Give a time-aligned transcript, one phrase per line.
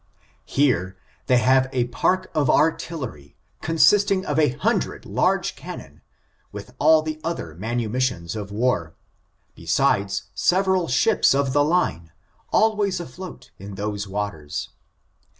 [0.47, 0.97] Here
[1.27, 6.01] they have a park of artillery, consisting of a hundred large cannon,
[6.51, 8.95] with all the other munitions of war,
[9.53, 12.11] besides several ships of the line,
[12.51, 14.69] always afloat in those wa ters.